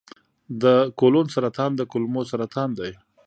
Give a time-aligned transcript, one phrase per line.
[0.61, 0.63] د
[0.99, 2.91] کولون سرطان د کولمو سرطان دی.